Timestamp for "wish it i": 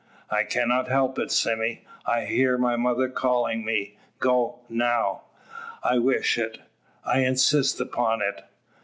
5.99-7.19